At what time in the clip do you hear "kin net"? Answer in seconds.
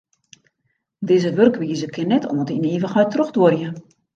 1.93-2.25